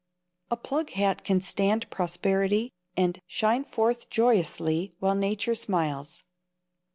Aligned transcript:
A 0.49 0.57
plug 0.57 0.89
hat 0.93 1.23
can 1.23 1.41
stand 1.41 1.87
prosperity, 1.91 2.71
and 2.97 3.21
shine 3.27 3.63
forth 3.63 4.09
joyously 4.09 4.95
while 4.97 5.13
nature 5.13 5.53
smiles. 5.53 6.23